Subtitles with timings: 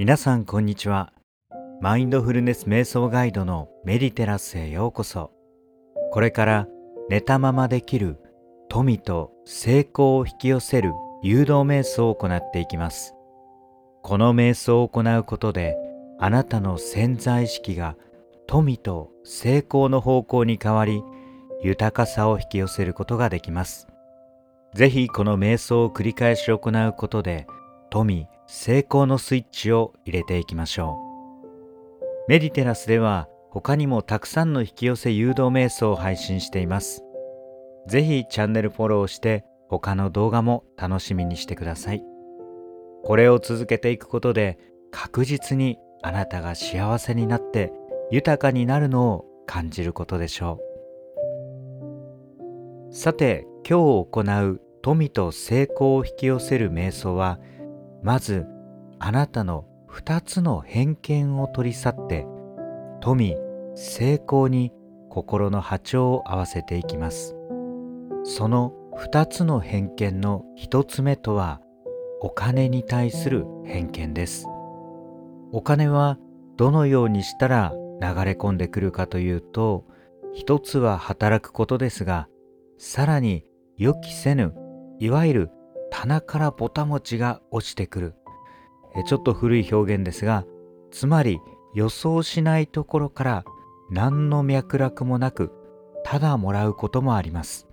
[0.00, 1.12] 皆さんこんにちは。
[1.82, 5.30] マインドフルネス瞑想ガイドのメディテラスへようこそ。
[6.10, 6.68] これから
[7.10, 8.16] 寝たままできる
[8.70, 13.14] 富と成功を引き寄せる誘導瞑想を行っていきます。
[14.02, 15.76] この瞑想を行うことで
[16.18, 17.94] あなたの潜在意識が
[18.46, 21.02] 富と成功の方向に変わり
[21.62, 23.86] 豊かさを引き寄せることができます。
[24.72, 27.46] ぜひこの瞑想を繰り返し行うことで
[27.90, 30.98] 富、成功のスイッチを入れていきましょ
[32.26, 32.28] う。
[32.28, 37.04] メディテラスでは他にもたくさんの引き寄せ誘導瞑想を配信しています。
[37.86, 42.02] ぜひチャンネルフォローして他の動画も楽しみにしてください。
[43.04, 44.58] これを続けていくことで
[44.90, 47.72] 確実にあなたが幸せになって
[48.10, 50.58] 豊かになるのを感じることでしょ
[52.90, 52.92] う。
[52.92, 57.38] さて今日行う富と成功を引き寄せる瞑想は
[58.02, 58.46] まず
[58.98, 62.26] あなたの2つの偏見を取り去って
[63.00, 63.36] 富
[63.74, 64.72] 成功に
[65.08, 67.36] 心の波長を合わせていきます。
[68.24, 71.60] その2つの偏見の1つ目とは
[72.20, 74.46] お金に対する偏見です。
[75.52, 76.18] お金は
[76.56, 79.84] どのようにしたら流れ込んでくるかというと
[80.32, 82.28] 一つは働くことですが
[82.78, 83.44] さらに
[83.76, 84.54] 予期せぬ
[84.98, 85.50] いわゆる
[85.90, 88.14] 棚からぼた餅が落ちてくる。
[89.06, 90.44] ちょっと古い表現ですが
[90.90, 91.40] つまり
[91.74, 93.44] 予想しないところから
[93.90, 95.52] 何の脈絡もなく
[96.04, 97.68] ただもらうこともあります。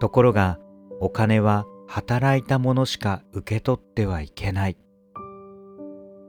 [0.00, 0.58] ところが
[1.00, 4.76] お金は働いたものしか受け取ってはいけない。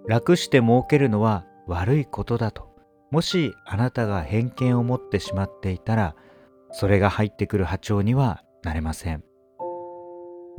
[0.07, 2.69] 楽して儲けるのは悪いことだと。
[3.11, 6.15] もしあなたが偏見を持ってしまっていたら
[6.71, 9.23] それが入ってくる波長にはなれません。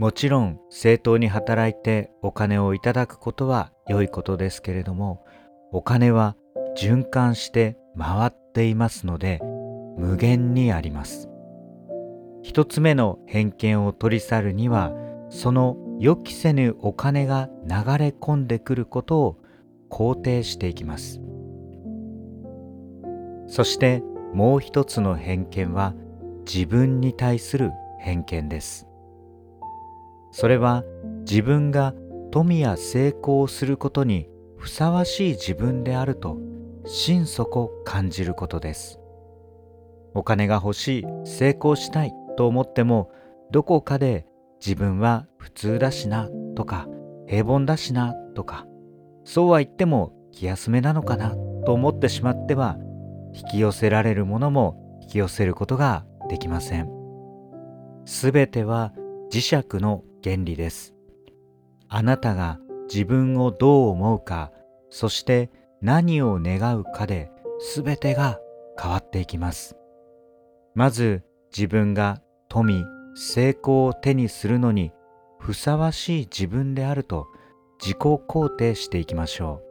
[0.01, 5.23] もちろん正当に働いてお金をいただくことは良いことですけれども
[5.73, 6.37] お金は
[6.75, 9.41] 循環して回っていますので
[9.99, 11.29] 無限にあります。
[12.43, 14.91] 一つ目の偏見を取り去るには
[15.29, 19.37] その予期せぬお金が流れ込んでくることを
[19.91, 21.21] 肯定していきます。
[23.49, 25.93] そしてもう一つの偏見は
[26.51, 28.90] 自分に対する偏見です。
[30.31, 30.85] それは
[31.29, 31.95] 自分が
[32.31, 36.39] 富や成功をすることにふさわしい自分であると
[36.85, 39.01] 心底感じることです。
[40.15, 43.11] お金が欲しい成功したいと思っても
[43.51, 44.27] どこかで
[44.65, 46.89] 自分は普通だしなとか
[47.27, 48.67] 平凡だしなとか
[49.25, 52.77] そうは言っても気休めなのかなと思ってしまっては
[53.33, 56.89] 引き寄せられるものも引き寄せることができません。
[58.05, 58.93] すべては
[59.31, 60.95] 磁石の原理です。
[61.89, 62.59] あなたが
[62.93, 64.53] 自分をどう思うか、
[64.91, 65.51] そして
[65.81, 67.31] 何を願うかで
[67.75, 68.39] 全てが
[68.81, 69.77] 変わっていきます。
[70.75, 71.23] まず
[71.57, 74.93] 自分が富、成功を手にするのに
[75.39, 77.27] ふさわしい自分であると
[77.81, 79.71] 自己肯定していきましょう。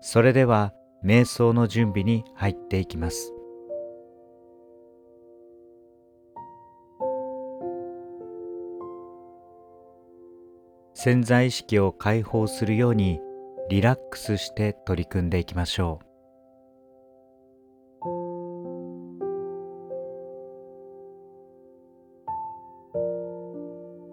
[0.00, 0.72] それでは
[1.04, 3.32] 瞑想の準備に入っていきます。
[10.94, 13.20] 潜在意識を解放するように
[13.70, 16.08] リラックスして取り組んでいきましょう。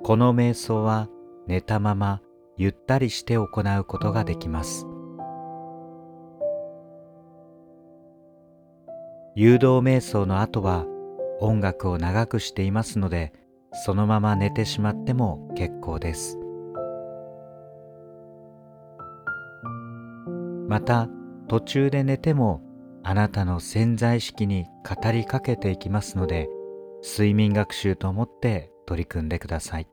[0.04, 1.10] この瞑想は
[1.48, 2.22] 寝たまま
[2.58, 3.46] ゆったりして行
[3.80, 4.86] うことができます。
[9.38, 10.86] 誘導瞑想の後は
[11.42, 13.34] 音楽を長くしていますので
[13.84, 16.40] そのまま寝てしまっても結構です。
[20.70, 21.10] また
[21.50, 22.62] 途中で寝ても
[23.04, 26.48] あなたの潜在意識に語りかけていきますので
[27.04, 29.88] 睡眠学習と思って取り組んでください。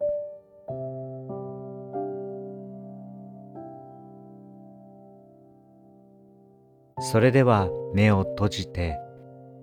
[7.00, 9.00] それでは目を閉じて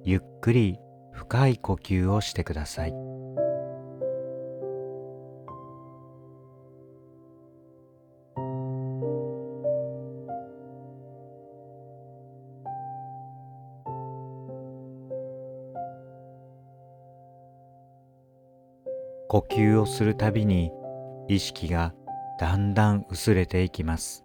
[0.03, 0.79] ゆっくり
[1.11, 2.93] 深い呼吸をしてください。
[19.31, 20.71] 呼吸をするたびに
[21.27, 21.93] 意識が
[22.39, 24.23] だんだん薄れていきます。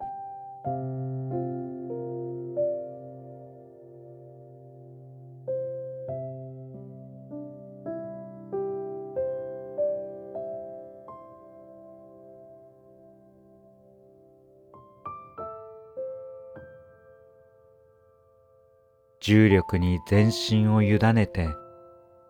[19.35, 21.49] 重力に全身を委ねて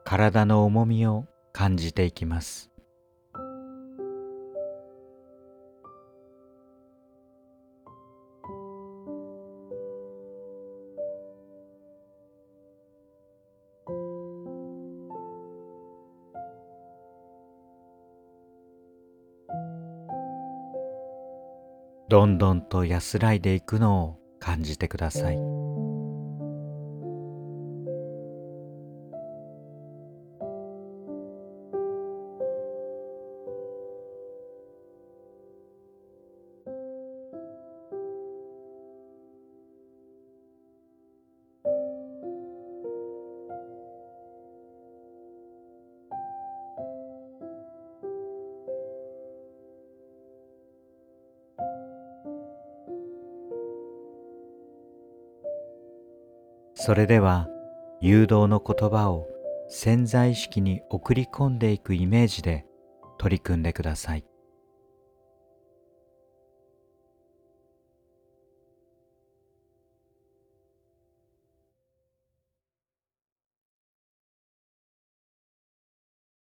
[0.04, 2.72] 体の重みを感じていきます
[22.10, 25.65] どんどんと安らいでいくのを感じてください。
[56.86, 57.48] それでは
[58.00, 59.28] 誘導の言葉を
[59.70, 62.64] 潜在意識に送り込んでいくイメージで
[63.18, 64.26] 取り組んでください。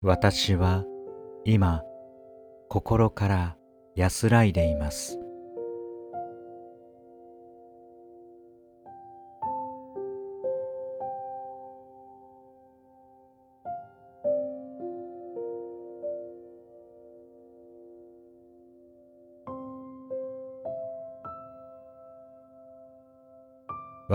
[0.03, 0.85] 私は
[1.47, 1.83] 今
[2.69, 3.57] 心から
[3.95, 5.19] 安らいでいます。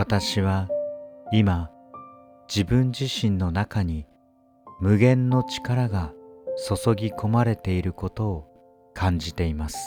[0.01, 0.67] 私は
[1.31, 1.69] 今
[2.49, 4.07] 自分自身の中に
[4.79, 6.11] 無限の力が
[6.67, 8.47] 注ぎ込まれていることを
[8.95, 9.77] 感じています。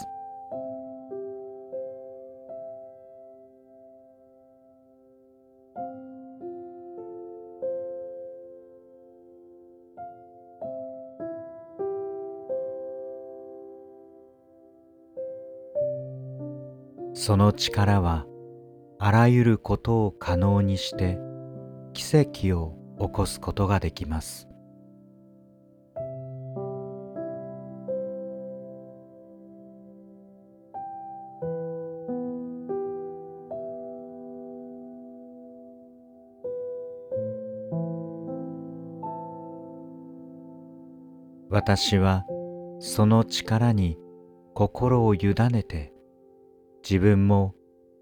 [17.14, 18.26] その力は
[19.06, 21.18] あらゆることを可能にして
[21.92, 24.48] 奇跡を起こすことができます。
[41.50, 42.24] 私は
[42.78, 43.98] その力に
[44.54, 45.92] 心を委ねて
[46.82, 47.54] 自分も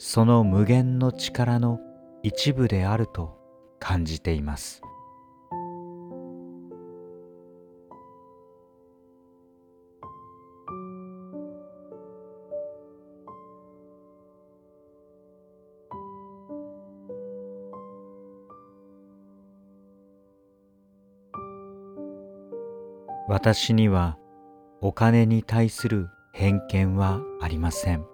[0.05, 1.79] その無限の力の
[2.25, 3.39] 一部であると
[3.79, 4.83] 感じています
[23.29, 24.19] 私には
[24.81, 28.12] お金に対する偏見はありません。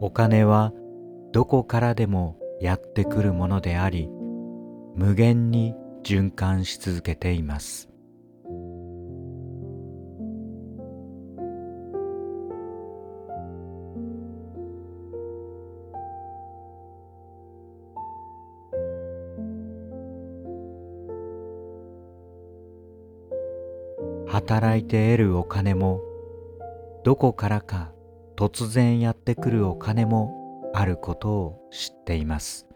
[0.00, 0.72] お金は
[1.32, 4.08] どこからでもやってくるものであり
[4.96, 7.88] 無限に循環し続けています。
[24.26, 26.00] 働いて得るお金も
[27.04, 27.92] どこからか
[28.40, 32.66] 突然やってくるお金もあることを知っています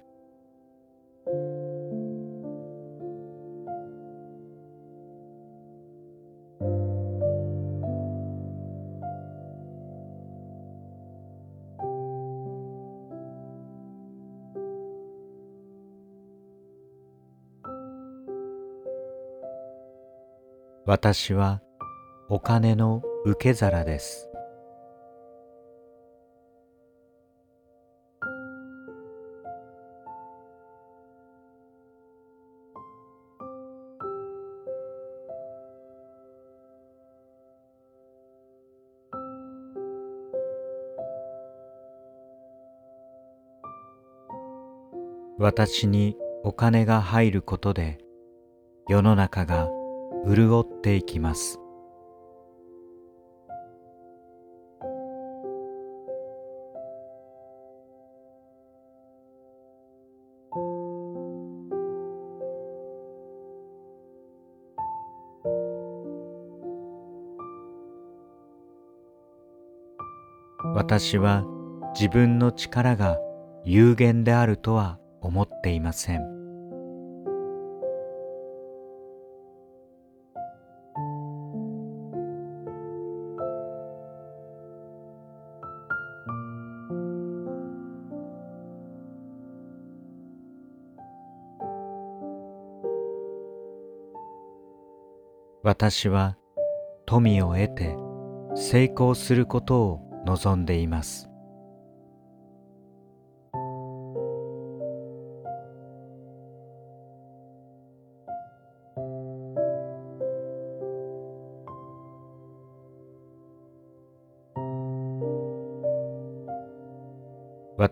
[20.85, 21.63] 私は
[22.29, 24.29] お金の受け皿です。
[45.45, 47.99] 私にお金が入ることで
[48.89, 49.69] 世の中が
[50.27, 51.61] 潤っていきます。
[70.75, 71.45] 私は
[71.93, 73.19] 自分の力が
[73.67, 76.35] 有限であるとは思っていません。
[95.63, 96.37] 私は
[97.07, 97.97] 富を得て
[98.55, 101.34] 成功することを望んでいます。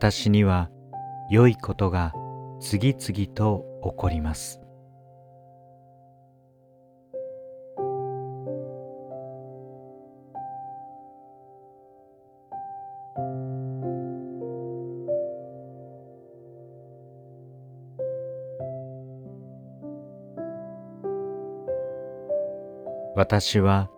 [0.03, 0.69] 私には
[1.31, 2.13] 良いことが
[2.59, 4.61] 次々と起こります。
[23.15, 23.89] 私は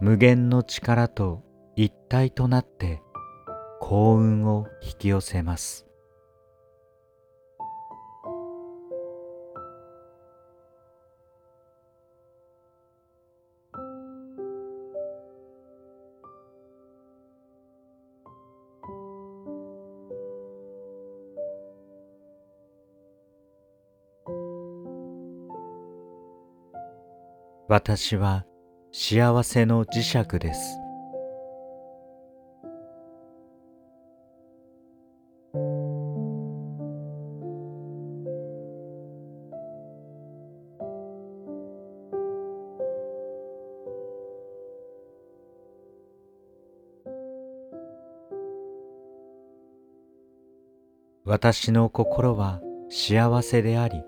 [0.00, 1.42] 無限の力と
[1.76, 3.02] 一体となって
[3.90, 5.84] 幸運を引き寄せます。
[27.66, 28.46] 私は
[28.92, 30.79] 幸せの磁石です。
[51.30, 54.02] 私の心は幸せであり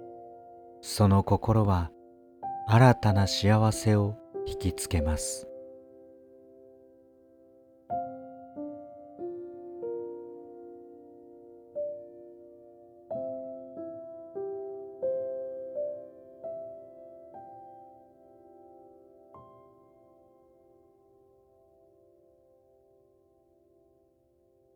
[0.81, 1.93] その心は
[2.67, 5.47] 新たな幸せを引きつけます。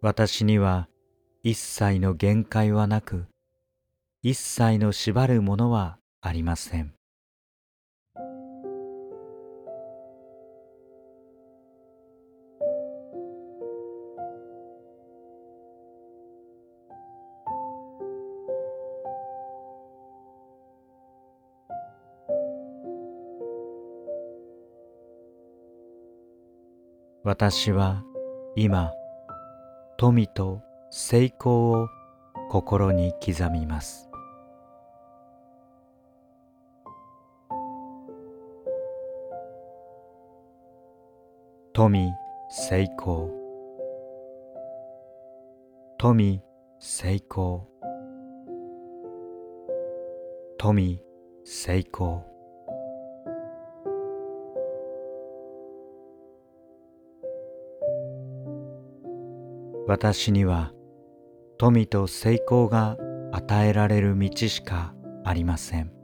[0.00, 0.88] 私には
[1.48, 3.26] 一切の限界はなく
[4.20, 6.92] 一切の縛るものはありません。
[27.22, 28.02] 私は
[28.56, 28.90] 今
[29.96, 31.88] 富と成功を
[32.48, 34.08] 心に刻みます。
[41.72, 42.10] 富
[42.48, 43.30] 成功。
[45.98, 46.40] 富
[46.78, 47.68] 成功。
[50.58, 51.00] 富
[51.44, 52.36] 成功。
[59.86, 60.72] 私には
[61.58, 62.98] 富と成功が
[63.32, 64.94] 与えられる道しか
[65.24, 65.96] ありません。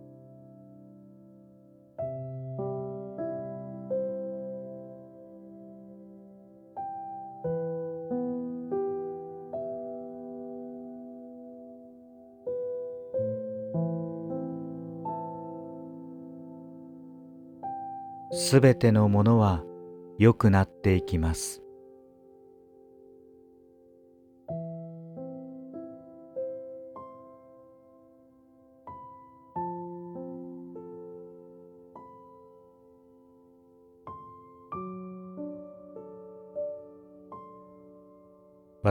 [18.34, 19.62] すべてのものは
[20.18, 21.61] 良くなっていきます。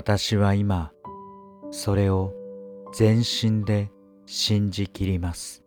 [0.02, 0.92] 私は今
[1.70, 2.34] それを
[2.92, 3.92] 全身で
[4.26, 5.64] 信じきります。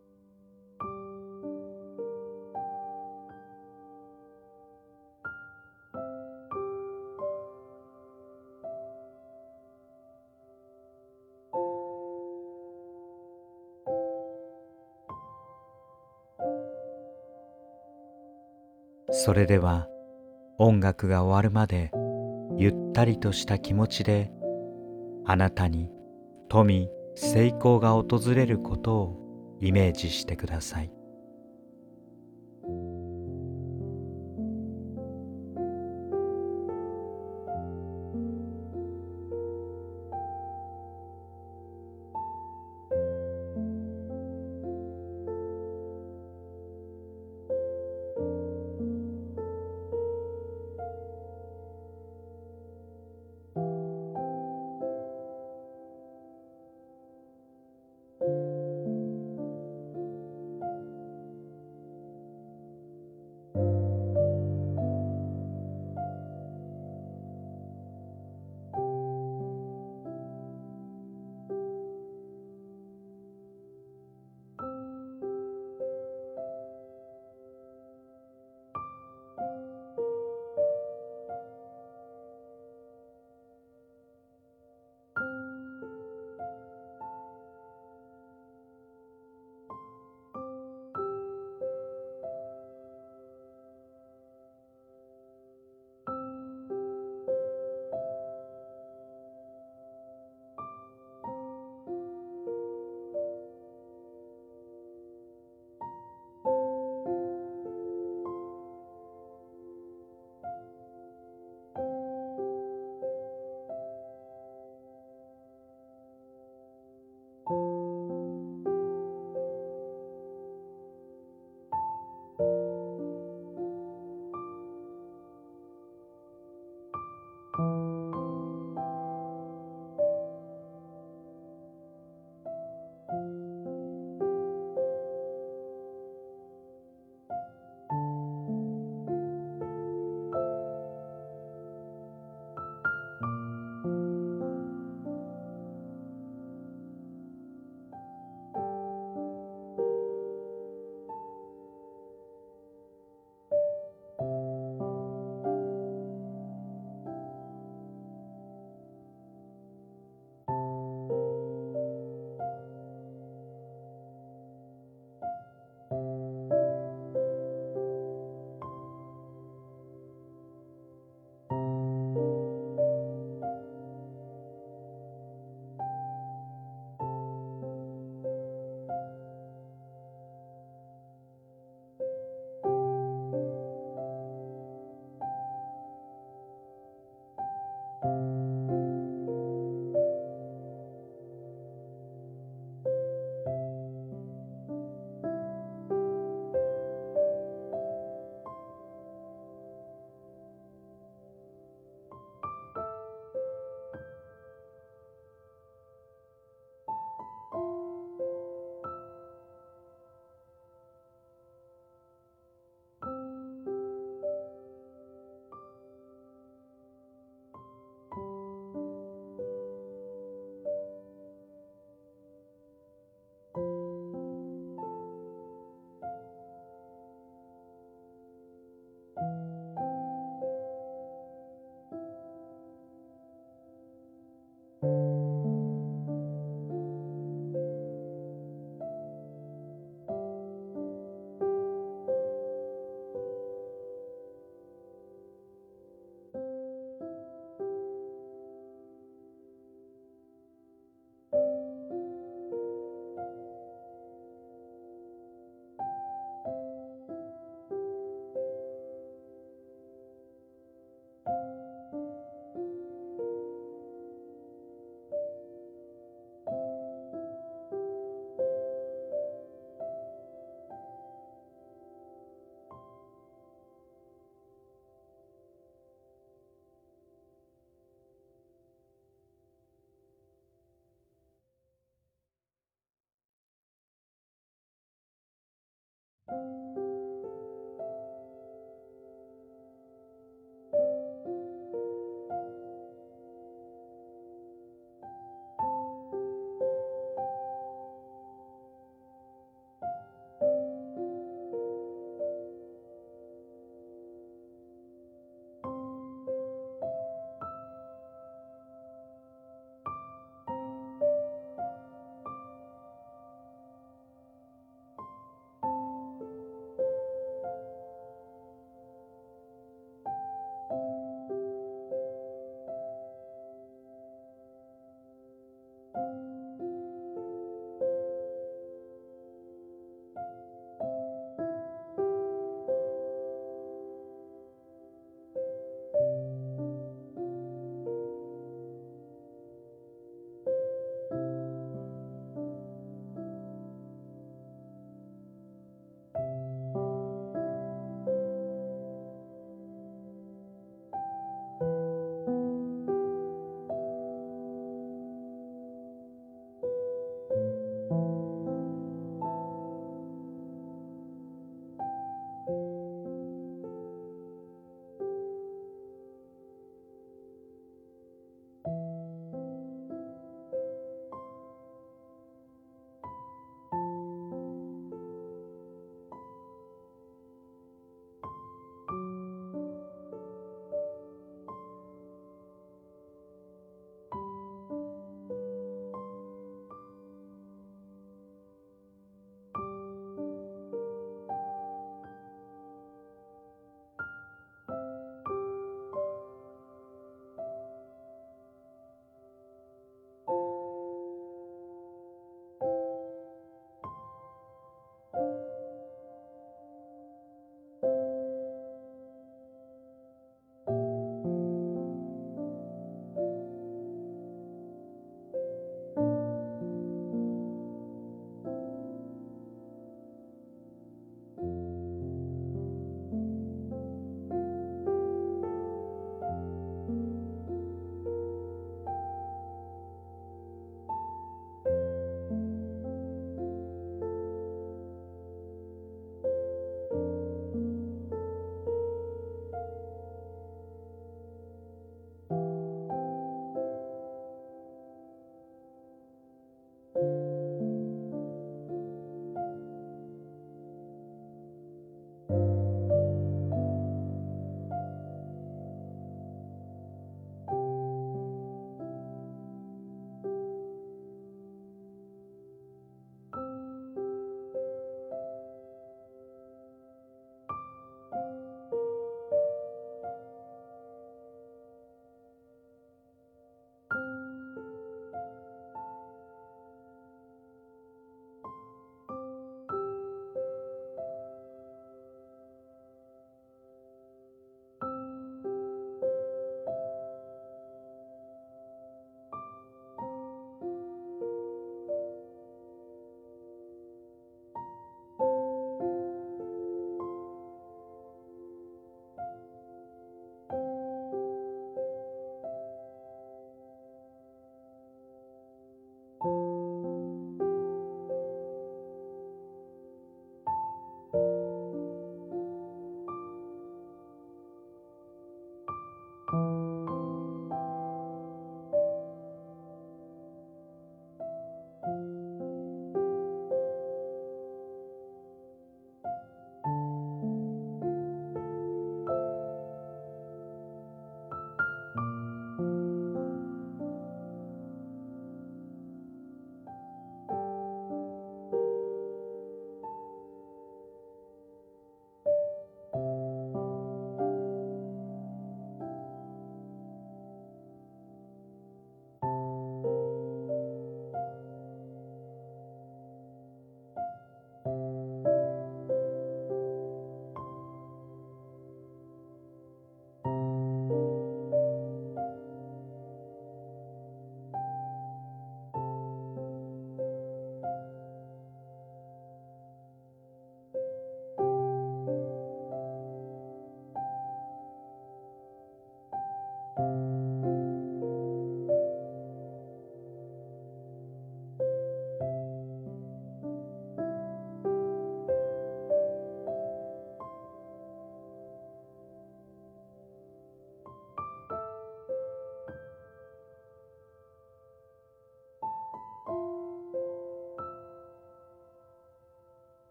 [19.12, 19.86] それでは
[20.58, 21.92] 音楽が終わるまで
[22.94, 24.30] ったりとした気持ちで
[25.26, 25.90] あなたに
[26.48, 30.93] 富成功が訪れることをイメージしてください。